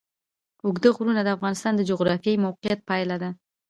[0.65, 3.29] اوږده غرونه د افغانستان د جغرافیایي موقیعت پایله ده.